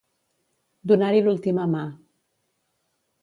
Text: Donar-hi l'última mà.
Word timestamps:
Donar-hi 0.91 1.19
l'última 1.27 1.67
mà. 1.75 1.83